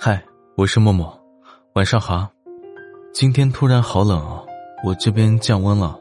[0.00, 0.22] 嗨，
[0.54, 1.12] 我是默默，
[1.72, 2.30] 晚上好。
[3.12, 4.46] 今天突然好冷哦，
[4.84, 5.98] 我这边降温了。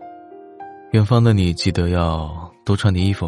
[0.92, 3.28] 远方的你记得要多穿点衣服，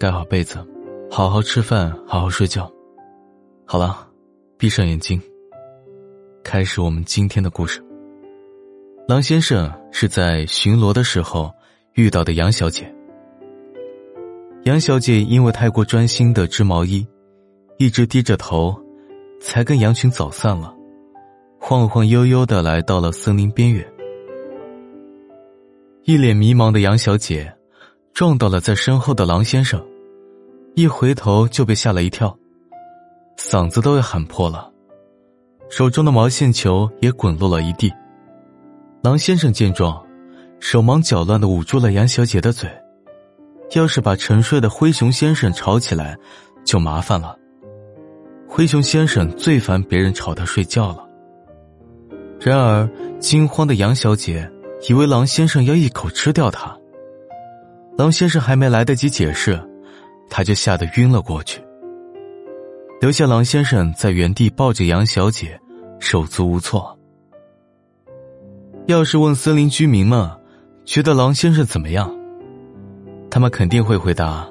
[0.00, 0.66] 盖好被子，
[1.10, 2.72] 好好吃饭，好好睡觉。
[3.66, 4.08] 好了，
[4.56, 5.20] 闭上眼睛，
[6.42, 7.84] 开始我们今天的故事。
[9.06, 11.52] 狼先生是在巡逻的时候
[11.92, 12.90] 遇到的杨小姐。
[14.64, 17.06] 杨小姐因为太过专心的织毛衣，
[17.76, 18.74] 一直低着头，
[19.40, 20.74] 才跟羊群走散了，
[21.60, 23.86] 晃晃悠悠的来到了森林边缘。
[26.04, 27.52] 一脸迷茫的杨小姐
[28.12, 29.84] 撞到了在身后的狼先生，
[30.74, 32.36] 一回头就被吓了一跳，
[33.36, 34.72] 嗓子都要喊破了，
[35.68, 37.92] 手中的毛线球也滚落了一地。
[39.02, 40.04] 狼先生见状，
[40.60, 42.68] 手忙脚乱的捂住了杨小姐的嘴。
[43.74, 46.16] 要是把沉睡的灰熊先生吵起来，
[46.64, 47.36] 就麻烦了。
[48.56, 51.06] 灰熊先生最烦别人吵他睡觉了。
[52.40, 54.50] 然而，惊慌的杨小姐
[54.88, 56.74] 以为狼先生要一口吃掉她。
[57.98, 59.60] 狼先生还没来得及解释，
[60.30, 61.60] 他就吓得晕了过去，
[62.98, 65.60] 留下狼先生在原地抱着杨小姐，
[66.00, 66.98] 手足无措。
[68.86, 70.30] 要是问森林居民们，
[70.86, 72.10] 觉得狼先生怎么样？
[73.28, 74.48] 他们肯定会回答：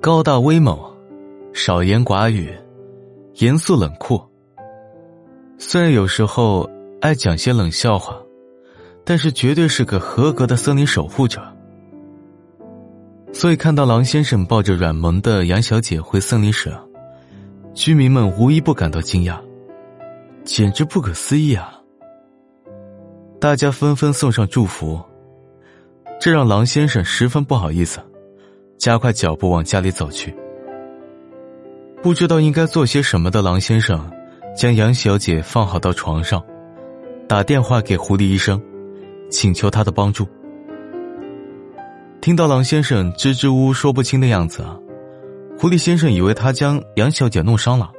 [0.00, 0.76] 高大威猛，
[1.58, 2.54] 少言寡语，
[3.36, 4.20] 严肃冷酷。
[5.56, 6.68] 虽然有时候
[7.00, 8.14] 爱讲些冷笑话，
[9.06, 11.42] 但是绝对是个合格的森林守护者。
[13.32, 16.70] 所以看到狼先生抱着软萌的杨小姐回森林时，
[17.72, 19.40] 居民们无一不感到惊讶，
[20.44, 21.80] 简直不可思议啊！
[23.40, 25.00] 大家纷纷送上祝福。
[26.20, 27.98] 这让狼先生十分不好意思，
[28.76, 30.36] 加快脚步往家里走去。
[32.02, 34.10] 不知道应该做些什么的狼先生，
[34.56, 36.42] 将杨小姐放好到床上，
[37.28, 38.60] 打电话给狐狸医生，
[39.30, 40.26] 请求他的帮助。
[42.20, 44.64] 听到狼先生支支吾吾说不清的样子，
[45.58, 47.90] 狐狸先生以为他将杨小姐弄伤了，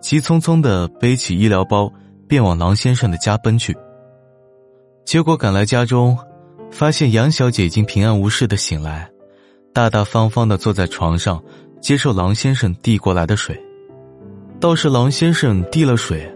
[0.00, 1.92] 急匆匆的背起医疗包，
[2.28, 3.76] 便往狼先生的家奔去。
[5.04, 6.16] 结果赶来家中。
[6.68, 9.08] 发现杨小姐已经平安无事的醒来，
[9.72, 11.40] 大大方方的坐在床上，
[11.80, 13.60] 接受狼先生递过来的水。
[14.58, 16.26] 倒是狼先生递了水，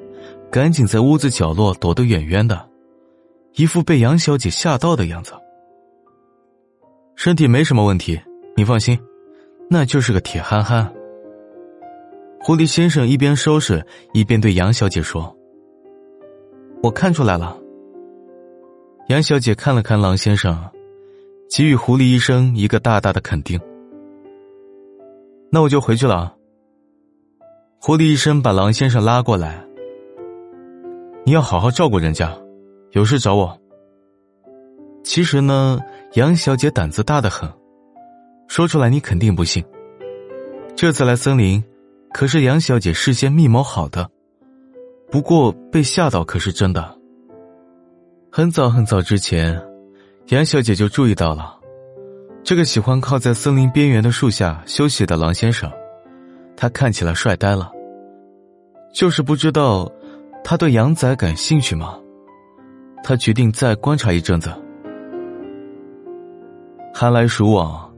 [0.51, 2.69] 赶紧在屋子角落躲得远远的，
[3.55, 5.33] 一副被杨小姐吓到的样子。
[7.17, 8.21] 身体没什么问题，
[8.57, 8.99] 你放心，
[9.71, 10.91] 那就是个铁憨憨。
[12.41, 13.85] 狐狸先生一边收拾，
[14.15, 15.37] 一边对杨小姐说
[16.83, 17.59] ：“我看出来了。”
[19.09, 20.59] 杨小姐看了看狼先生，
[21.51, 23.61] 给予狐狸医生一个大大的肯定。
[25.53, 26.35] 那我就回去了。
[27.81, 29.65] 狐狸医生把狼先生拉过来，
[31.25, 32.33] 你要好好照顾人家，
[32.93, 33.59] 有事找我。
[35.03, 35.81] 其实呢，
[36.13, 37.51] 杨小姐胆子大的很，
[38.49, 39.65] 说出来你肯定不信。
[40.77, 41.63] 这次来森林，
[42.13, 44.09] 可是杨小姐事先密谋好的，
[45.11, 46.97] 不过被吓到可是真的。
[48.31, 49.61] 很早很早之前，
[50.29, 51.59] 杨小姐就注意到了
[52.51, 55.71] 这个喜欢靠在森林边缘的树下休息的狼先生，
[56.57, 57.71] 他看起来帅呆了。
[58.93, 59.89] 就是不知道
[60.43, 61.97] 他对羊仔感兴趣吗？
[63.05, 64.53] 他决定再观察一阵子。
[66.93, 67.89] 寒来暑往，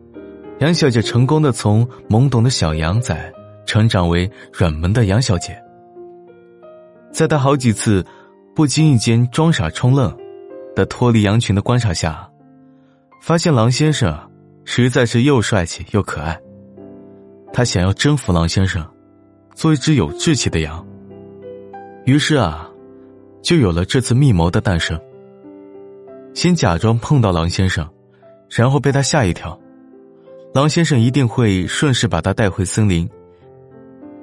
[0.58, 3.32] 杨小姐成功的从懵懂的小羊仔
[3.64, 5.58] 成长为软萌的杨小姐。
[7.10, 8.04] 在她好几次
[8.54, 10.14] 不经意间装傻充愣。
[10.76, 12.28] 的脱离羊群的观察下，
[13.22, 14.14] 发现狼先生
[14.64, 16.38] 实在是又帅气又可爱。
[17.52, 18.86] 他想要征服狼先生，
[19.54, 20.86] 做一只有志气的羊。
[22.04, 22.68] 于是啊，
[23.42, 24.98] 就有了这次密谋的诞生。
[26.34, 27.88] 先假装碰到狼先生，
[28.48, 29.58] 然后被他吓一跳，
[30.54, 33.08] 狼先生一定会顺势把他带回森林。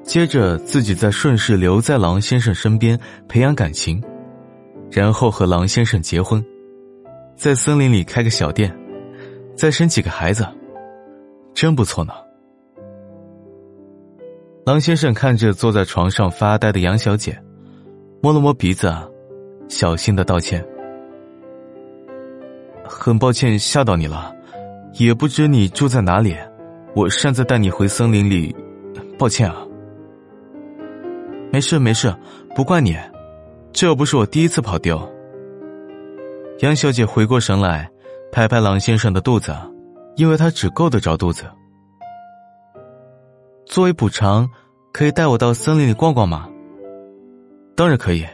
[0.01, 4.01] 接着自己再顺势留在狼先生身边培养感情。
[4.89, 6.43] 然后和狼先生结婚，
[7.35, 8.75] 在森林里开个小店，
[9.59, 10.47] 再生几个孩子，
[11.53, 12.13] 真不错呢。
[14.65, 17.37] 狼先生看着坐在床上发呆的杨小姐，
[18.21, 18.89] 摸了摸鼻子，
[19.67, 20.65] 小心的道歉
[22.87, 24.33] ：“很抱歉吓到你了，
[24.93, 26.33] 也不知你住在哪里，
[26.95, 28.55] 我擅自带你回森林里，
[29.17, 29.67] 抱歉啊。
[31.51, 32.15] ”“没事没事，
[32.55, 32.95] 不怪你。”
[33.73, 34.97] 这又不是我第一次跑丢。
[36.59, 37.91] 杨小姐回过神来，
[38.31, 39.55] 拍拍狼先生的肚子，
[40.15, 41.45] 因为他只够得着肚子。
[43.65, 44.49] 作为补偿，
[44.93, 46.49] 可以带我到森林里逛逛吗？
[47.75, 48.25] 当然可以。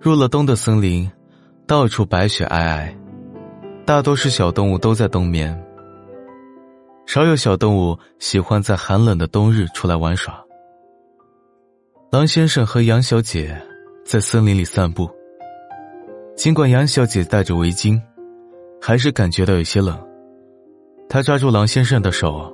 [0.00, 1.10] 入了冬的森林，
[1.66, 2.94] 到处白雪皑皑，
[3.84, 5.56] 大多是小动物都在冬眠，
[7.06, 10.40] 少有小动物喜欢在寒冷的冬日出来玩耍。
[12.10, 13.60] 狼先生和杨小姐
[14.04, 15.10] 在森林里散步，
[16.36, 18.00] 尽管杨小姐戴着围巾，
[18.80, 19.98] 还是感觉到有些冷。
[21.08, 22.52] 她抓住狼先生的手。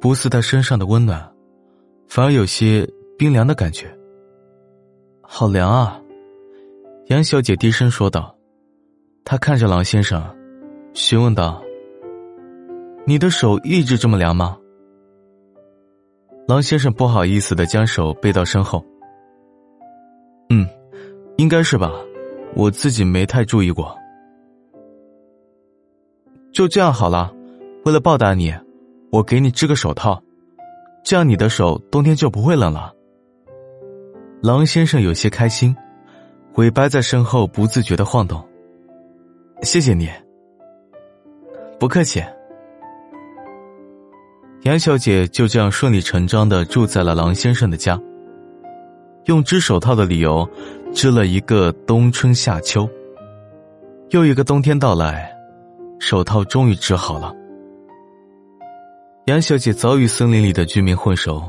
[0.00, 1.28] 不似他身上的温暖，
[2.06, 2.88] 反而有些
[3.18, 3.92] 冰凉的感觉。
[5.20, 6.00] 好凉啊！
[7.06, 8.32] 杨小姐低声说道。
[9.24, 10.22] 她看着狼先生，
[10.94, 11.60] 询问道
[13.04, 14.56] ：“你的手一直这么凉吗？”
[16.46, 18.84] 狼先生不好意思的将手背到身后。
[20.48, 20.64] 嗯，
[21.38, 21.92] 应该是吧，
[22.58, 23.96] 我自己没太注意过。
[26.52, 27.32] 就这样好了，
[27.84, 28.52] 为了报答你。
[29.10, 30.22] 我给你织个手套，
[31.02, 32.92] 这样你的手冬天就不会冷了。
[34.42, 35.74] 狼先生有些开心，
[36.56, 38.46] 尾巴在身后不自觉的晃动。
[39.62, 40.10] 谢谢你，
[41.78, 42.22] 不客气。
[44.64, 47.98] 杨小姐就这样顺理成章的住在了狼先生的家，
[49.24, 50.46] 用织手套的理由
[50.92, 52.88] 织了一个冬春夏秋。
[54.10, 55.30] 又一个冬天到来，
[55.98, 57.34] 手套终于织好了。
[59.26, 61.42] 杨小姐早与森林里的居民混熟，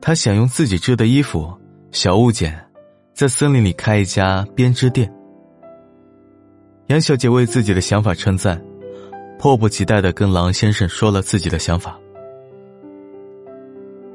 [0.00, 1.50] 她想用自己织的衣服、
[1.90, 2.62] 小物件，
[3.14, 5.10] 在森林里开一家编织店。
[6.88, 8.62] 杨小姐为自己的想法称赞，
[9.38, 11.98] 迫不及待的跟狼先生说了自己的想法。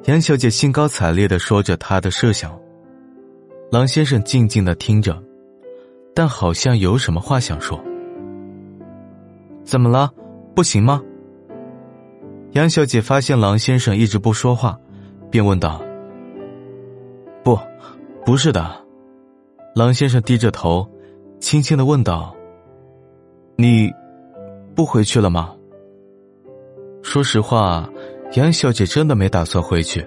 [0.06, 2.56] 杨小姐兴高采烈的说着她的设想，
[3.72, 5.22] 狼先生静静的听着，
[6.16, 7.80] 但好像有什么话想说。
[9.64, 10.12] 怎么了？
[10.56, 11.04] 不行吗？
[12.54, 14.76] 杨小姐发现狼先生一直不说话，
[15.30, 15.80] 便问道
[17.46, 17.60] ：“不，
[18.26, 18.76] 不是的。”
[19.76, 20.90] 狼先生低着头，
[21.40, 22.36] 轻轻的问道
[23.56, 23.94] ：“你
[24.74, 25.56] 不回去了吗？”
[27.04, 27.88] 说实话，
[28.34, 30.04] 杨小姐真的没打算回去。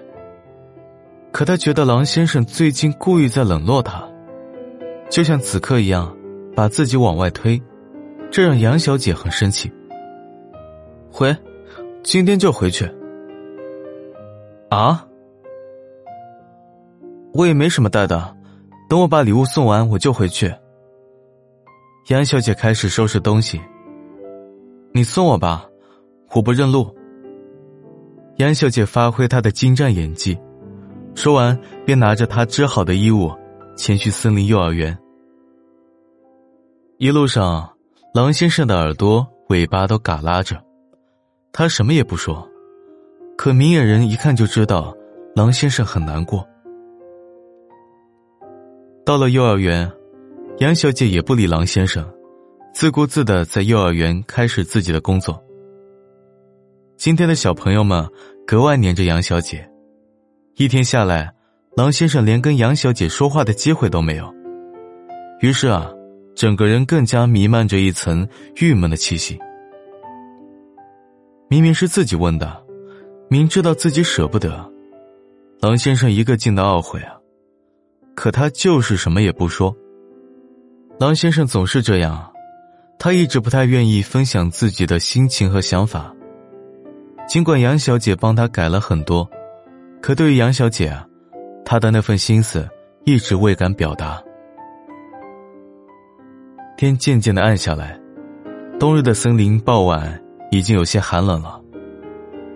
[1.32, 4.04] 可她觉得狼先生最近故意在冷落她，
[5.10, 6.14] 就像此刻一样，
[6.54, 7.60] 把自己往外推，
[8.30, 9.72] 这让杨小姐很生气。
[11.10, 11.34] 回。
[12.04, 12.84] 今天就回去。
[14.70, 15.06] 啊，
[17.32, 18.36] 我也没什么带的，
[18.88, 20.52] 等我把礼物送完，我就回去。
[22.08, 23.60] 杨小姐开始收拾东西。
[24.92, 25.64] 你送我吧，
[26.34, 26.92] 我不认路。
[28.38, 30.36] 杨小姐发挥她的精湛演技，
[31.14, 33.30] 说完便拿着她织好的衣物，
[33.76, 34.96] 前去森林幼儿园。
[36.98, 37.68] 一路上，
[38.14, 40.62] 狼先生的耳朵、尾巴都嘎拉着。
[41.52, 42.48] 他什么也不说，
[43.36, 44.94] 可明眼人一看就知道，
[45.36, 46.46] 狼先生很难过。
[49.04, 49.90] 到了幼儿园，
[50.58, 52.08] 杨小姐也不理狼先生，
[52.72, 55.42] 自顾自的在幼儿园开始自己的工作。
[56.96, 58.08] 今天的小朋友们
[58.46, 59.68] 格外黏着杨小姐，
[60.56, 61.32] 一天下来，
[61.76, 64.32] 狼先生连跟杨小姐说话的机会都没有，
[65.40, 65.90] 于是啊，
[66.34, 69.38] 整个人更加弥漫着一层郁闷的气息。
[71.48, 72.62] 明明是自己问的，
[73.28, 74.70] 明知道自己舍不得，
[75.60, 77.16] 狼先生一个劲的懊悔啊！
[78.14, 79.74] 可他就是什么也不说。
[81.00, 82.30] 狼先生总是这样，
[82.98, 86.14] 他一直不太愿意分享自己的心情和想法。
[87.26, 89.26] 尽管杨小姐帮他改了很多，
[90.02, 91.06] 可对于杨小姐啊，
[91.64, 92.68] 他的那份心思
[93.04, 94.22] 一直未敢表达。
[96.76, 97.98] 天渐渐的暗下来，
[98.78, 100.20] 冬日的森林傍晚。
[100.50, 101.58] 已经有些寒冷了，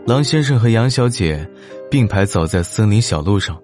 [0.07, 1.51] 狼先生和杨小姐
[1.91, 3.59] 并排走在森林小路上。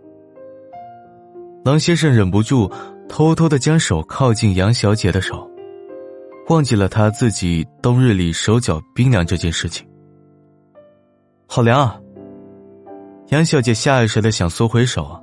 [1.67, 2.73] 狼先生忍不住
[3.11, 5.47] 偷偷的将手靠近杨小姐的手，
[6.49, 9.87] 忘记了他自己冬日里手脚冰凉这件事情。
[11.47, 12.01] 好凉啊！
[13.33, 15.19] 杨小姐下意识的想缩回手，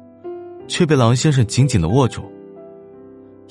[0.68, 2.24] 却被狼先生紧紧的握住。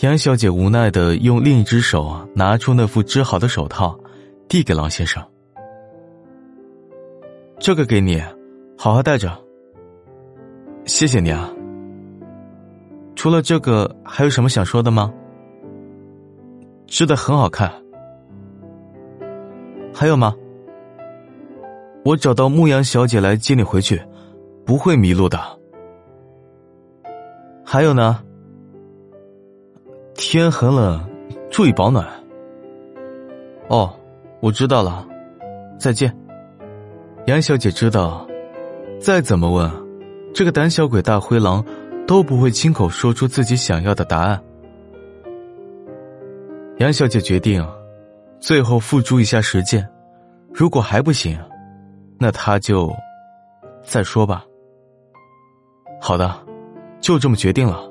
[0.01, 3.97] 杨小姐无奈的用另一只手拿出那副织好的手套，
[4.49, 5.25] 递给狼先生。
[7.61, 8.21] 这个给你，
[8.77, 9.31] 好好带着。
[10.87, 11.49] 谢谢你啊。
[13.15, 15.15] 除了这个，还有什么想说的吗？
[16.89, 17.73] 织的很好看。
[19.95, 20.35] 还有吗？
[22.05, 24.03] 我找到牧羊小姐来接你回去，
[24.69, 25.41] 不会迷路的。
[27.65, 28.23] 还有呢？
[30.15, 31.09] 天很冷，
[31.51, 32.07] 注意保暖。
[33.69, 33.91] 哦，
[34.43, 35.09] 我知道了。
[35.79, 36.15] 再见。
[37.25, 38.29] 杨小姐知道，
[39.01, 39.71] 再怎么问，
[40.35, 41.65] 这个胆小鬼大灰狼
[42.07, 44.39] 都不会亲口说出自己想要的答案。
[46.77, 47.67] 杨小姐决定，
[48.39, 49.89] 最后付诸一下实践，
[50.53, 51.41] 如果还不行，
[52.19, 52.95] 那她就
[53.83, 54.45] 再说吧。
[56.01, 56.35] 好的，
[57.01, 57.91] 就这么决定了。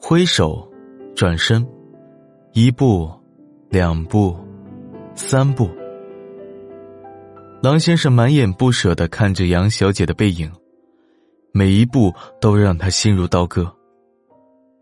[0.00, 0.68] 挥手，
[1.14, 1.66] 转身，
[2.52, 3.10] 一步，
[3.68, 4.36] 两步，
[5.14, 5.68] 三步。
[7.62, 10.50] 狼先生满眼不舍的看着杨小姐的背影，
[11.52, 13.70] 每一步都让他心如刀割。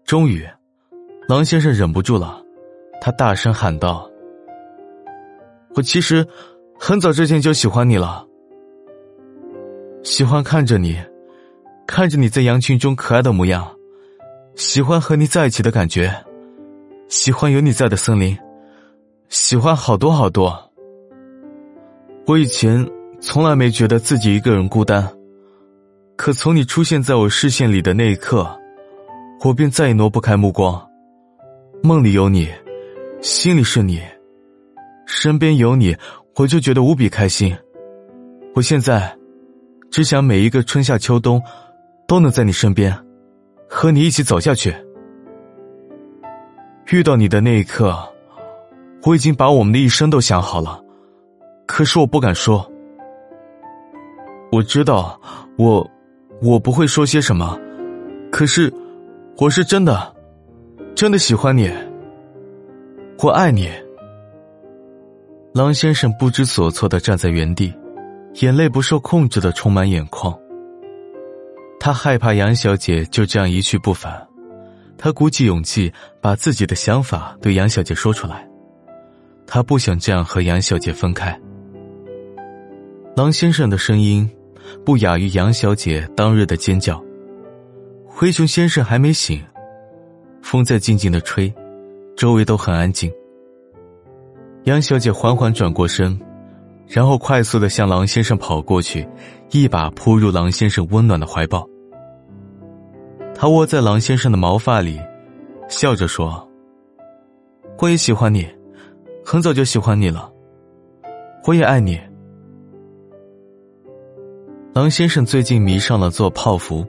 [0.04, 0.46] 终于。
[1.26, 2.38] 狼先生忍不住了，
[3.00, 4.06] 他大声喊道
[5.74, 6.26] ：“我其实
[6.78, 8.26] 很早之前就喜欢你了，
[10.02, 10.98] 喜欢看着你，
[11.86, 13.70] 看着你在羊群中可爱的模样，
[14.56, 16.12] 喜欢和你在一起的感觉，
[17.08, 18.36] 喜欢有你在的森林，
[19.28, 20.70] 喜欢好多好多。
[22.26, 22.86] 我以前
[23.20, 25.08] 从来没觉得自己一个人孤单，
[26.16, 28.48] 可从你出现在我视线里的那一刻，
[29.44, 30.82] 我便再也挪不开目光。”
[31.84, 32.48] 梦里有你，
[33.20, 34.00] 心里是你，
[35.06, 35.94] 身边有你，
[36.36, 37.54] 我就觉得无比开心。
[38.54, 39.14] 我现在
[39.90, 41.42] 只想每一个春夏秋冬
[42.06, 42.96] 都能在你身边，
[43.68, 44.74] 和你一起走下去。
[46.92, 47.96] 遇到你的那一刻，
[49.02, 50.82] 我已经把我们的一生都想好了，
[51.66, 52.70] 可是我不敢说。
[54.52, 55.18] 我知道，
[55.58, 55.90] 我
[56.40, 57.58] 我不会说些什么，
[58.30, 58.72] 可是
[59.38, 60.14] 我是真的。
[60.94, 61.68] 真的喜欢你，
[63.20, 63.68] 我爱你。
[65.52, 67.74] 狼先生不知所措的站在原地，
[68.42, 70.32] 眼泪不受控制的充满眼眶。
[71.84, 74.26] 他害怕杨小姐就这样一去不返，
[74.96, 78.48] 他鼓起勇气把自己的想法对杨小姐说出来。
[79.46, 81.38] 他不想这样和杨小姐分开。
[83.14, 84.26] 狼先生的声音
[84.82, 87.04] 不亚于杨小姐当日的尖叫。
[88.06, 89.44] 灰熊先生还没醒。
[90.40, 91.54] 风在静静的吹，
[92.16, 93.12] 周围都很安静。
[94.62, 96.18] 杨小姐缓缓转过身，
[96.88, 99.06] 然后快速的向狼先生跑过去，
[99.50, 101.68] 一把扑入狼先生温暖的怀抱。
[103.34, 105.00] 他窝在狼先生的毛发里，
[105.68, 106.48] 笑着说
[107.78, 108.46] ：“我也喜欢你，
[109.24, 110.30] 很早就喜欢你了。
[111.46, 112.00] 我也爱你。”
[114.72, 116.86] 狼先生最近迷上了做泡芙。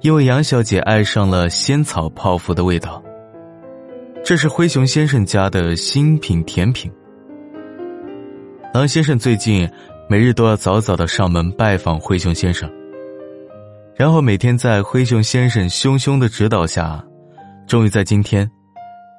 [0.00, 3.00] 因为杨小姐爱上了仙草泡芙的味道，
[4.24, 6.90] 这是灰熊先生家的新品甜品。
[8.74, 9.70] 狼先生最近
[10.08, 12.68] 每日都要早早的上门拜访灰熊先生，
[13.94, 17.04] 然后每天在灰熊先生凶凶的指导下，
[17.66, 18.50] 终于在今天，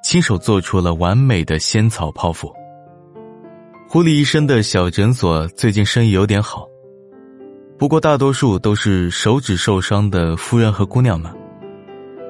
[0.03, 2.53] 亲手做出了完美的仙草泡芙。
[3.87, 6.67] 狐狸医生的小诊所最近生意有点好。
[7.77, 11.31] 不过，大多数都是手指受伤的夫人和姑娘们，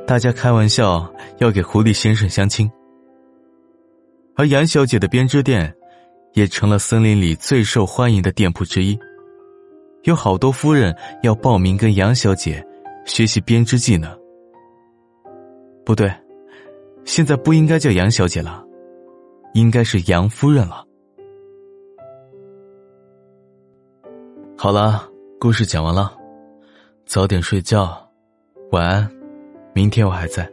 [0.06, 2.70] 大家开玩笑要给狐狸先生相亲。
[4.36, 5.74] 而杨小姐的编织店，
[6.34, 9.00] 也成了森林里最受欢迎的店铺之一。
[10.04, 12.66] 有好多夫人要报名跟杨小姐
[13.06, 14.10] 学习编织技能。
[15.86, 16.12] 不对，
[17.06, 18.64] 现在不应该叫杨小姐了，
[19.54, 20.86] 应该是杨夫人了。
[24.58, 25.10] 好了。
[25.40, 26.10] 故事讲完了，
[27.06, 28.10] 早点睡觉，
[28.72, 29.12] 晚安。
[29.74, 30.50] 明天我还在。